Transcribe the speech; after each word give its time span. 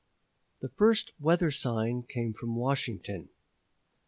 The 0.61 0.69
first 0.69 1.13
weather 1.19 1.51
sign 1.51 2.01
came 2.01 2.33
from 2.33 2.55
Washington. 2.55 3.29